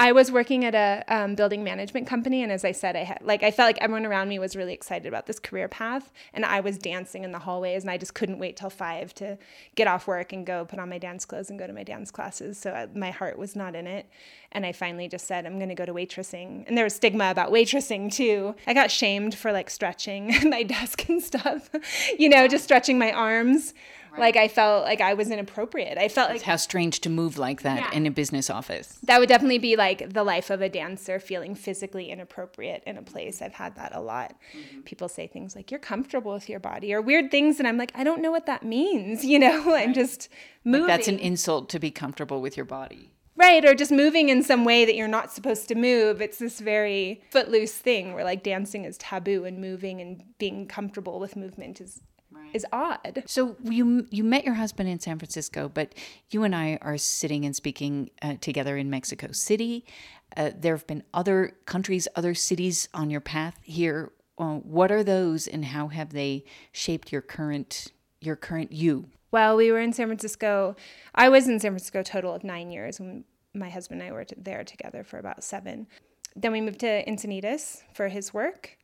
I 0.00 0.12
was 0.12 0.32
working 0.32 0.64
at 0.64 0.74
a 0.74 1.04
um, 1.14 1.34
building 1.34 1.62
management 1.62 2.06
company, 2.06 2.42
and 2.42 2.50
as 2.50 2.64
I 2.64 2.72
said, 2.72 2.96
I 2.96 3.04
had 3.04 3.18
like 3.20 3.42
I 3.42 3.50
felt 3.50 3.68
like 3.68 3.76
everyone 3.82 4.06
around 4.06 4.30
me 4.30 4.38
was 4.38 4.56
really 4.56 4.72
excited 4.72 5.06
about 5.06 5.26
this 5.26 5.38
career 5.38 5.68
path, 5.68 6.10
and 6.32 6.42
I 6.42 6.60
was 6.60 6.78
dancing 6.78 7.22
in 7.22 7.32
the 7.32 7.38
hallways, 7.38 7.82
and 7.82 7.90
I 7.90 7.98
just 7.98 8.14
couldn't 8.14 8.38
wait 8.38 8.56
till 8.56 8.70
five 8.70 9.14
to 9.16 9.36
get 9.74 9.88
off 9.88 10.06
work 10.06 10.32
and 10.32 10.46
go 10.46 10.64
put 10.64 10.78
on 10.78 10.88
my 10.88 10.96
dance 10.96 11.26
clothes 11.26 11.50
and 11.50 11.58
go 11.58 11.66
to 11.66 11.74
my 11.74 11.82
dance 11.82 12.10
classes. 12.10 12.56
So 12.56 12.70
I, 12.70 12.86
my 12.98 13.10
heart 13.10 13.38
was 13.38 13.54
not 13.54 13.74
in 13.74 13.86
it, 13.86 14.08
and 14.52 14.64
I 14.64 14.72
finally 14.72 15.06
just 15.06 15.26
said 15.26 15.44
I'm 15.44 15.58
going 15.58 15.68
to 15.68 15.74
go 15.74 15.84
to 15.84 15.92
waitressing, 15.92 16.66
and 16.66 16.78
there 16.78 16.84
was 16.84 16.94
stigma 16.94 17.30
about 17.30 17.52
waitressing 17.52 18.10
too. 18.10 18.54
I 18.66 18.72
got 18.72 18.90
shamed 18.90 19.34
for 19.34 19.52
like 19.52 19.68
stretching 19.68 20.34
my 20.48 20.62
desk 20.62 21.10
and 21.10 21.22
stuff, 21.22 21.68
you 22.18 22.30
know, 22.30 22.48
just 22.48 22.64
stretching 22.64 22.98
my 22.98 23.12
arms. 23.12 23.74
Right. 24.12 24.20
Like 24.20 24.36
I 24.36 24.48
felt 24.48 24.84
like 24.84 25.00
I 25.00 25.14
was 25.14 25.30
inappropriate. 25.30 25.98
I 25.98 26.08
felt 26.08 26.28
That's 26.28 26.40
like 26.40 26.46
how 26.46 26.56
strange 26.56 27.00
to 27.00 27.10
move 27.10 27.38
like 27.38 27.62
that 27.62 27.78
yeah. 27.78 27.96
in 27.96 28.06
a 28.06 28.10
business 28.10 28.50
office. 28.50 28.98
That 29.04 29.20
would 29.20 29.28
definitely 29.28 29.58
be 29.58 29.76
like 29.76 30.12
the 30.12 30.24
life 30.24 30.50
of 30.50 30.60
a 30.60 30.68
dancer, 30.68 31.20
feeling 31.20 31.54
physically 31.54 32.10
inappropriate 32.10 32.82
in 32.86 32.96
a 32.96 33.02
place. 33.02 33.40
I've 33.40 33.54
had 33.54 33.76
that 33.76 33.94
a 33.94 34.00
lot. 34.00 34.34
Mm-hmm. 34.56 34.80
People 34.80 35.08
say 35.08 35.26
things 35.26 35.54
like 35.54 35.70
"you're 35.70 35.80
comfortable 35.80 36.32
with 36.32 36.48
your 36.48 36.60
body" 36.60 36.92
or 36.92 37.00
weird 37.00 37.30
things, 37.30 37.58
and 37.58 37.68
I'm 37.68 37.76
like, 37.76 37.92
I 37.94 38.04
don't 38.04 38.22
know 38.22 38.30
what 38.30 38.46
that 38.46 38.62
means. 38.64 39.24
You 39.30 39.38
know, 39.38 39.64
right. 39.64 39.86
I'm 39.86 39.94
just 39.94 40.28
moving. 40.64 40.88
Like 40.88 40.98
that's 40.98 41.08
an 41.08 41.20
insult 41.20 41.68
to 41.68 41.78
be 41.78 41.92
comfortable 41.92 42.40
with 42.40 42.56
your 42.56 42.66
body. 42.66 43.12
Right, 43.36 43.64
or 43.64 43.74
just 43.74 43.90
moving 43.90 44.28
in 44.28 44.42
some 44.42 44.64
way 44.64 44.84
that 44.84 44.94
you're 44.96 45.08
not 45.08 45.32
supposed 45.32 45.66
to 45.68 45.74
move. 45.74 46.20
It's 46.20 46.38
this 46.38 46.60
very 46.60 47.22
footloose 47.30 47.72
thing 47.72 48.12
where 48.12 48.24
like 48.24 48.42
dancing 48.42 48.84
is 48.84 48.98
taboo 48.98 49.44
and 49.44 49.58
moving 49.58 50.00
and 50.00 50.22
being 50.38 50.66
comfortable 50.66 51.20
with 51.20 51.36
movement 51.36 51.80
is 51.80 52.02
is 52.52 52.66
odd. 52.72 53.22
So 53.26 53.56
you 53.62 54.06
you 54.10 54.24
met 54.24 54.44
your 54.44 54.54
husband 54.54 54.88
in 54.88 55.00
San 55.00 55.18
Francisco, 55.18 55.68
but 55.68 55.94
you 56.30 56.42
and 56.44 56.54
I 56.54 56.78
are 56.82 56.98
sitting 56.98 57.44
and 57.44 57.54
speaking 57.54 58.10
uh, 58.22 58.34
together 58.40 58.76
in 58.76 58.90
Mexico 58.90 59.32
City. 59.32 59.84
Uh, 60.36 60.50
there 60.56 60.76
have 60.76 60.86
been 60.86 61.02
other 61.12 61.56
countries, 61.66 62.06
other 62.14 62.34
cities 62.34 62.88
on 62.94 63.10
your 63.10 63.20
path 63.20 63.58
here. 63.62 64.12
Uh, 64.38 64.56
what 64.56 64.90
are 64.90 65.04
those, 65.04 65.46
and 65.46 65.66
how 65.66 65.88
have 65.88 66.12
they 66.12 66.44
shaped 66.72 67.12
your 67.12 67.22
current 67.22 67.92
your 68.20 68.36
current 68.36 68.72
you? 68.72 69.06
Well, 69.32 69.56
we 69.56 69.70
were 69.70 69.80
in 69.80 69.92
San 69.92 70.06
Francisco. 70.06 70.76
I 71.14 71.28
was 71.28 71.46
in 71.46 71.60
San 71.60 71.72
Francisco 71.72 72.00
a 72.00 72.04
total 72.04 72.34
of 72.34 72.42
nine 72.42 72.70
years. 72.70 72.98
When 72.98 73.24
my 73.54 73.68
husband 73.68 74.00
and 74.00 74.10
I 74.10 74.12
were 74.12 74.26
there 74.36 74.64
together 74.64 75.04
for 75.04 75.18
about 75.18 75.42
seven. 75.42 75.86
Then 76.36 76.52
we 76.52 76.60
moved 76.60 76.80
to 76.80 77.04
Encinitas 77.06 77.82
for 77.92 78.08
his 78.08 78.32
work 78.32 78.78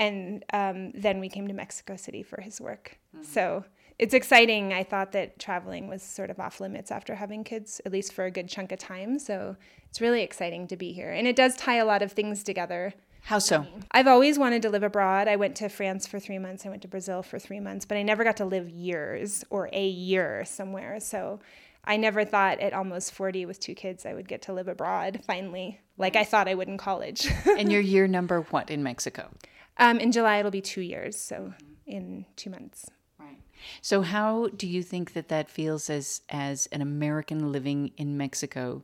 and 0.00 0.44
um, 0.54 0.92
then 0.92 1.20
we 1.20 1.28
came 1.28 1.46
to 1.46 1.52
Mexico 1.52 1.94
City 1.94 2.22
for 2.22 2.40
his 2.40 2.58
work. 2.58 2.98
Mm-hmm. 3.14 3.24
So 3.24 3.64
it's 3.98 4.14
exciting. 4.14 4.72
I 4.72 4.82
thought 4.82 5.12
that 5.12 5.38
traveling 5.38 5.88
was 5.88 6.02
sort 6.02 6.30
of 6.30 6.40
off 6.40 6.58
limits 6.58 6.90
after 6.90 7.14
having 7.14 7.44
kids, 7.44 7.82
at 7.84 7.92
least 7.92 8.14
for 8.14 8.24
a 8.24 8.30
good 8.30 8.48
chunk 8.48 8.72
of 8.72 8.78
time. 8.78 9.18
So 9.18 9.56
it's 9.90 10.00
really 10.00 10.22
exciting 10.22 10.66
to 10.68 10.76
be 10.76 10.92
here. 10.92 11.12
And 11.12 11.28
it 11.28 11.36
does 11.36 11.54
tie 11.54 11.76
a 11.76 11.84
lot 11.84 12.00
of 12.00 12.12
things 12.12 12.42
together. 12.42 12.94
How 13.24 13.38
so? 13.38 13.66
I've 13.90 14.06
always 14.06 14.38
wanted 14.38 14.62
to 14.62 14.70
live 14.70 14.82
abroad. 14.82 15.28
I 15.28 15.36
went 15.36 15.54
to 15.56 15.68
France 15.68 16.06
for 16.06 16.18
three 16.18 16.38
months. 16.38 16.64
I 16.64 16.70
went 16.70 16.80
to 16.80 16.88
Brazil 16.88 17.22
for 17.22 17.38
three 17.38 17.60
months, 17.60 17.84
but 17.84 17.98
I 17.98 18.02
never 18.02 18.24
got 18.24 18.38
to 18.38 18.46
live 18.46 18.70
years 18.70 19.44
or 19.50 19.68
a 19.70 19.86
year 19.86 20.46
somewhere. 20.46 20.98
So 20.98 21.40
I 21.84 21.98
never 21.98 22.24
thought 22.24 22.58
at 22.60 22.72
almost 22.72 23.12
40 23.12 23.44
with 23.44 23.60
two 23.60 23.74
kids 23.74 24.06
I 24.06 24.14
would 24.14 24.28
get 24.28 24.40
to 24.42 24.54
live 24.54 24.68
abroad 24.68 25.20
finally, 25.26 25.78
like 25.98 26.16
I 26.16 26.24
thought 26.24 26.48
I 26.48 26.54
would 26.54 26.68
in 26.68 26.78
college. 26.78 27.30
and 27.44 27.70
your 27.70 27.80
year 27.82 28.06
number 28.06 28.40
what 28.40 28.70
in 28.70 28.82
Mexico? 28.82 29.28
Um, 29.76 29.98
in 29.98 30.12
July, 30.12 30.38
it'll 30.38 30.50
be 30.50 30.60
two 30.60 30.82
years, 30.82 31.18
so 31.18 31.54
in 31.86 32.26
two 32.36 32.50
months. 32.50 32.86
Right. 33.18 33.38
So, 33.80 34.02
how 34.02 34.48
do 34.48 34.66
you 34.66 34.82
think 34.82 35.12
that 35.14 35.28
that 35.28 35.48
feels 35.48 35.90
as 35.90 36.22
as 36.28 36.66
an 36.66 36.82
American 36.82 37.52
living 37.52 37.92
in 37.96 38.16
Mexico? 38.16 38.82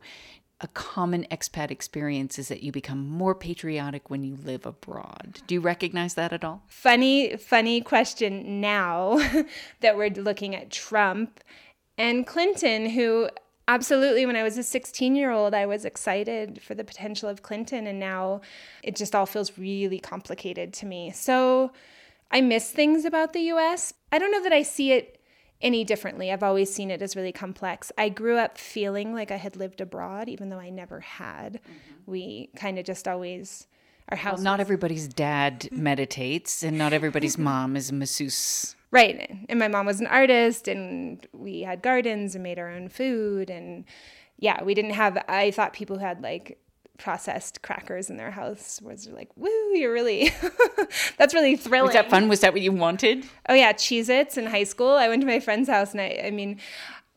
A 0.63 0.69
common 0.69 1.27
expat 1.31 1.71
experience 1.71 2.39
is 2.39 2.49
that 2.49 2.63
you 2.63 2.73
become 2.73 3.07
more 3.07 3.35
patriotic 3.35 4.09
when 4.09 4.25
you 4.25 4.37
live 4.37 4.65
abroad. 4.65 5.43
Do 5.47 5.55
you 5.55 5.61
recognize 5.61 6.15
that 6.15 6.33
at 6.33 6.45
all? 6.45 6.63
Funny, 6.67 7.37
funny 7.37 7.83
question 7.83 8.59
now 8.59 9.19
that 9.81 9.99
we're 9.99 10.09
looking 10.09 10.57
at 10.57 10.71
Trump 10.71 11.41
and 11.99 12.27
Clinton, 12.27 12.89
who 12.89 13.29
Absolutely. 13.69 14.27
When 14.27 14.37
I 14.37 14.43
was 14.43 14.57
a 14.59 14.63
16 14.63 15.17
year 15.17 15.31
old, 15.31 15.53
I 15.53 15.67
was 15.67 15.85
excited 15.85 16.63
for 16.63 16.75
the 16.75 16.85
potential 16.85 17.29
of 17.29 17.43
Clinton, 17.43 17.87
and 17.87 17.99
now 17.99 18.41
it 18.83 18.95
just 18.95 19.15
all 19.15 19.27
feels 19.27 19.59
really 19.59 19.99
complicated 19.99 20.73
to 20.75 20.87
me. 20.87 21.11
So 21.11 21.73
I 22.31 22.41
miss 22.41 22.71
things 22.71 23.05
about 23.05 23.33
the 23.33 23.41
US. 23.53 23.93
I 24.13 24.19
don't 24.19 24.31
know 24.31 24.43
that 24.43 24.53
I 24.53 24.63
see 24.63 24.93
it 24.93 25.21
any 25.61 25.85
differently. 25.85 26.31
I've 26.31 26.43
always 26.43 26.73
seen 26.73 26.91
it 26.91 27.03
as 27.03 27.17
really 27.17 27.33
complex. 27.33 27.91
I 27.99 28.09
grew 28.09 28.37
up 28.37 28.59
feeling 28.59 29.13
like 29.13 29.31
I 29.31 29.37
had 29.37 29.57
lived 29.57 29.81
abroad, 29.81 30.29
even 30.29 30.49
though 30.49 30.59
I 30.59 30.71
never 30.71 31.01
had. 31.01 31.55
Mm-hmm. 31.55 32.11
We 32.11 32.51
kind 32.57 32.79
of 32.79 32.85
just 32.85 33.09
always. 33.09 33.67
Our 34.09 34.17
house. 34.17 34.37
Well, 34.37 34.45
not 34.45 34.61
everybody's 34.61 35.09
dad 35.09 35.69
meditates, 35.73 36.63
and 36.63 36.79
not 36.79 36.93
everybody's 36.93 37.37
mom 37.51 37.77
is 37.77 37.91
a 37.91 37.93
masseuse. 37.93 38.76
Right. 38.91 39.31
And 39.49 39.59
my 39.59 39.69
mom 39.69 39.87
was 39.87 40.01
an 40.01 40.07
artist 40.07 40.69
and 40.69 41.27
we 41.33 41.63
had 41.63 41.83
gardens 41.83 42.35
and 42.35 42.43
made 42.45 42.59
our 42.59 42.71
own 42.71 42.89
food 42.89 43.51
and 43.51 43.85
yeah, 44.39 44.63
we 44.63 44.75
didn't 44.75 44.93
have 44.93 45.23
I 45.29 45.51
thought 45.51 45.73
people 45.73 45.99
who 45.99 46.05
had 46.05 46.23
like 46.23 46.59
processed 46.99 47.63
crackers 47.63 48.09
in 48.09 48.17
their 48.17 48.31
house 48.31 48.81
was 48.83 49.09
like, 49.09 49.31
woo, 49.37 49.49
you're 49.75 49.93
really 49.93 50.33
that's 51.19 51.35
really 51.35 51.57
thrilling. 51.57 51.87
Was 51.87 51.95
that 51.95 52.11
fun? 52.11 52.29
Was 52.29 52.41
that 52.41 52.53
what 52.53 52.63
you 52.63 52.73
wanted? 52.73 53.27
Oh 53.49 53.55
yeah, 53.55 53.73
Cheez 53.73 54.09
Its 54.09 54.37
in 54.37 54.47
high 54.47 54.65
school. 54.65 54.93
I 54.93 55.09
went 55.09 55.21
to 55.23 55.27
my 55.27 55.41
friend's 55.41 55.69
house 55.69 55.93
and 55.93 56.01
I 56.01 56.23
I 56.27 56.31
mean 56.31 56.61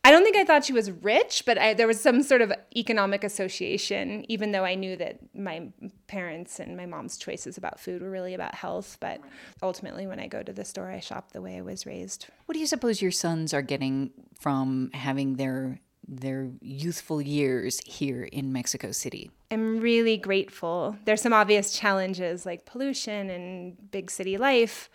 I 0.10 0.12
don't 0.12 0.24
think 0.24 0.38
I 0.38 0.44
thought 0.44 0.66
she 0.66 0.74
was 0.74 0.89
rich, 0.89 1.44
but 1.46 1.60
I, 1.60 1.75
there 1.75 1.86
was 1.86 2.01
some 2.01 2.24
sort 2.24 2.42
of 2.42 2.51
economic 2.75 3.24
association, 3.24 4.25
even 4.28 4.51
though 4.51 4.66
I 4.66 4.74
knew 4.74 4.96
that 4.96 5.20
my 5.36 5.68
parents 6.08 6.60
and 6.60 6.75
my 6.75 6.88
mom's 6.88 7.16
choices 7.16 7.60
about 7.60 7.80
food 7.80 8.01
were 8.01 8.10
really 8.10 8.34
about 8.34 8.56
health. 8.56 8.98
But 9.00 9.22
ultimately, 9.62 10.08
when 10.08 10.20
I 10.20 10.25
go 10.25 10.42
to 10.42 10.51
the 10.51 10.66
store, 10.66 10.89
I 10.89 11.00
shop 11.00 11.32
the 11.32 11.44
way 11.44 11.58
I 11.58 11.62
was 11.62 11.86
raised. 11.86 12.25
What 12.48 12.54
do 12.54 12.60
you 12.60 12.66
suppose 12.66 13.04
your 13.04 13.12
sons 13.12 13.54
are 13.54 13.62
getting 13.62 14.10
from 14.39 14.89
having 14.96 15.36
their 15.36 15.80
their 16.08 16.50
youthful 16.60 17.22
years 17.22 17.80
here 17.86 18.24
in 18.24 18.51
Mexico 18.51 18.92
City? 18.92 19.30
I'm 19.51 19.80
really 19.80 20.18
grateful. 20.18 20.98
There's 21.06 21.22
some 21.22 21.34
obvious 21.34 21.72
challenges 21.72 22.48
like 22.48 22.66
pollution 22.66 23.30
and 23.30 23.92
big 23.92 24.10
city 24.10 24.36
life 24.38 24.89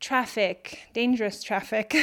traffic, 0.00 0.88
dangerous 0.94 1.42
traffic. 1.42 1.94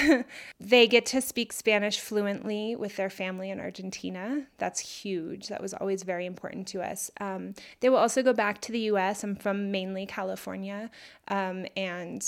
they 0.60 0.88
get 0.88 1.06
to 1.08 1.20
speak 1.20 1.52
Spanish 1.52 2.00
fluently 2.00 2.76
with 2.76 2.96
their 2.96 3.10
family 3.10 3.50
in 3.50 3.60
Argentina. 3.60 4.46
That's 4.60 4.80
huge. 4.80 5.48
That 5.48 5.62
was 5.62 5.74
always 5.74 6.04
very 6.04 6.26
important 6.26 6.68
to 6.70 6.82
us. 6.82 7.10
Um, 7.20 7.56
they 7.80 7.90
will 7.90 7.98
also 7.98 8.22
go 8.22 8.34
back 8.34 8.62
to 8.62 8.72
the 8.72 8.80
US. 8.92 9.24
I'm 9.24 9.36
from 9.36 9.72
mainly 9.72 10.06
California. 10.06 10.92
Um, 11.28 11.66
and 11.76 12.24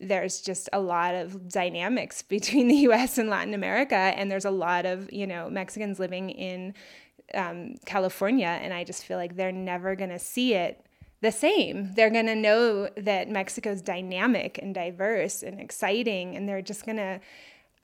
there's 0.00 0.40
just 0.40 0.68
a 0.72 0.80
lot 0.80 1.14
of 1.14 1.48
dynamics 1.48 2.20
between 2.36 2.66
the 2.66 2.88
US 2.88 3.16
and 3.16 3.30
Latin 3.30 3.54
America. 3.54 3.94
And 3.94 4.30
there's 4.30 4.44
a 4.44 4.50
lot 4.50 4.84
of, 4.84 5.12
you 5.12 5.26
know, 5.26 5.48
Mexicans 5.48 6.00
living 6.00 6.30
in 6.30 6.74
um, 7.34 7.76
California. 7.86 8.58
And 8.60 8.74
I 8.74 8.82
just 8.82 9.04
feel 9.04 9.16
like 9.16 9.36
they're 9.36 9.52
never 9.52 9.94
going 9.94 10.10
to 10.10 10.18
see 10.18 10.54
it 10.54 10.84
the 11.24 11.32
same. 11.32 11.92
They're 11.94 12.10
going 12.10 12.26
to 12.26 12.36
know 12.36 12.88
that 12.96 13.28
Mexico's 13.28 13.82
dynamic 13.82 14.58
and 14.62 14.74
diverse 14.74 15.42
and 15.42 15.60
exciting, 15.60 16.36
and 16.36 16.48
they're 16.48 16.62
just 16.62 16.84
going 16.84 16.98
to 16.98 17.20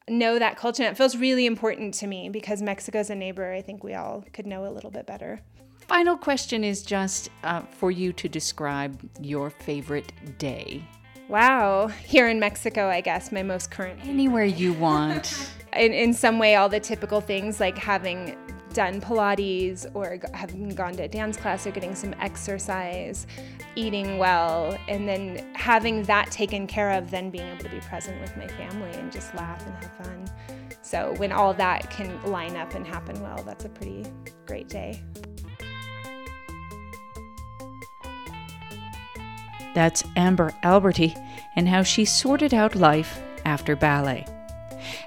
know 0.08 0.38
that 0.38 0.56
culture. 0.56 0.84
And 0.84 0.92
it 0.92 0.96
feels 0.96 1.16
really 1.16 1.46
important 1.46 1.94
to 1.94 2.06
me 2.06 2.28
because 2.28 2.62
Mexico's 2.62 3.10
a 3.10 3.14
neighbor 3.14 3.52
I 3.52 3.62
think 3.62 3.82
we 3.82 3.94
all 3.94 4.24
could 4.32 4.46
know 4.46 4.66
a 4.66 4.70
little 4.70 4.90
bit 4.90 5.06
better. 5.06 5.40
Final 5.88 6.16
question 6.16 6.62
is 6.62 6.82
just 6.82 7.30
uh, 7.42 7.62
for 7.62 7.90
you 7.90 8.12
to 8.12 8.28
describe 8.28 9.00
your 9.20 9.50
favorite 9.50 10.12
day. 10.38 10.84
Wow. 11.28 11.86
Here 11.86 12.28
in 12.28 12.38
Mexico, 12.38 12.88
I 12.88 13.00
guess, 13.00 13.32
my 13.32 13.42
most 13.42 13.70
current. 13.70 13.98
Anywhere 14.04 14.44
you 14.44 14.72
want. 14.74 15.50
in, 15.76 15.92
in 15.92 16.12
some 16.12 16.38
way, 16.38 16.56
all 16.56 16.68
the 16.68 16.80
typical 16.80 17.20
things 17.20 17.58
like 17.58 17.78
having 17.78 18.36
done 18.72 19.00
Pilates 19.00 19.86
or 19.94 20.18
having 20.34 20.68
gone 20.70 20.94
to 20.94 21.04
a 21.04 21.08
dance 21.08 21.36
class 21.36 21.66
or 21.66 21.70
getting 21.70 21.94
some 21.94 22.14
exercise, 22.20 23.26
eating 23.76 24.18
well, 24.18 24.76
and 24.88 25.08
then 25.08 25.52
having 25.54 26.02
that 26.04 26.30
taken 26.30 26.66
care 26.66 26.90
of, 26.92 27.10
then 27.10 27.30
being 27.30 27.46
able 27.46 27.64
to 27.64 27.70
be 27.70 27.80
present 27.80 28.20
with 28.20 28.36
my 28.36 28.46
family 28.46 28.90
and 28.92 29.10
just 29.12 29.34
laugh 29.34 29.64
and 29.66 29.74
have 29.76 30.06
fun. 30.06 30.30
So 30.82 31.14
when 31.18 31.32
all 31.32 31.54
that 31.54 31.90
can 31.90 32.20
line 32.24 32.56
up 32.56 32.74
and 32.74 32.86
happen 32.86 33.20
well, 33.20 33.42
that's 33.44 33.64
a 33.64 33.68
pretty 33.68 34.04
great 34.46 34.68
day. 34.68 35.02
That's 39.74 40.02
Amber 40.16 40.52
Alberti 40.64 41.14
and 41.54 41.68
how 41.68 41.82
she 41.82 42.04
sorted 42.04 42.52
out 42.52 42.74
life 42.74 43.20
after 43.44 43.76
ballet. 43.76 44.26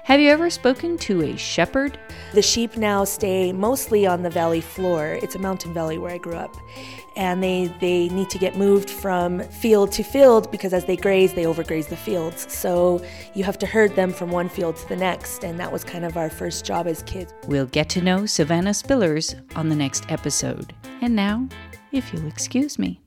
Have 0.04 0.20
you 0.20 0.30
ever 0.30 0.48
spoken 0.50 0.96
to 0.98 1.22
a 1.22 1.36
shepherd 1.36 1.98
The 2.32 2.42
sheep 2.42 2.76
now 2.76 3.04
stay 3.04 3.52
mostly 3.52 4.06
on 4.06 4.22
the 4.22 4.30
valley 4.30 4.60
floor. 4.60 5.18
It's 5.22 5.34
a 5.34 5.38
mountain 5.38 5.72
valley 5.72 5.98
where 5.98 6.12
I 6.12 6.18
grew 6.18 6.34
up. 6.34 6.56
And 7.16 7.42
they, 7.42 7.66
they 7.80 8.08
need 8.08 8.28
to 8.30 8.38
get 8.38 8.56
moved 8.56 8.90
from 8.90 9.40
field 9.44 9.92
to 9.92 10.02
field 10.02 10.50
because 10.50 10.72
as 10.72 10.84
they 10.84 10.96
graze, 10.96 11.34
they 11.34 11.44
overgraze 11.44 11.88
the 11.88 11.96
fields. 11.96 12.52
So 12.52 13.04
you 13.34 13.44
have 13.44 13.58
to 13.58 13.66
herd 13.66 13.94
them 13.94 14.12
from 14.12 14.30
one 14.30 14.48
field 14.48 14.76
to 14.76 14.88
the 14.88 14.96
next. 14.96 15.44
And 15.44 15.60
that 15.60 15.70
was 15.70 15.84
kind 15.84 16.04
of 16.04 16.16
our 16.16 16.30
first 16.30 16.64
job 16.64 16.86
as 16.86 17.02
kids. 17.04 17.32
We'll 17.46 17.66
get 17.66 17.88
to 17.90 18.02
know 18.02 18.26
Savannah 18.26 18.70
Spillers 18.70 19.40
on 19.56 19.68
the 19.68 19.76
next 19.76 20.10
episode. 20.10 20.74
And 21.00 21.14
now, 21.14 21.48
if 21.92 22.12
you'll 22.12 22.26
excuse 22.26 22.78
me. 22.78 23.03